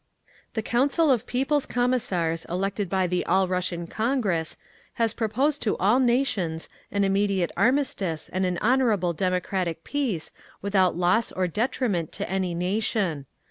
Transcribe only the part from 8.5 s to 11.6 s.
HONOURABLE DEMOCRATIC PEACE WITHOUT LOSS OR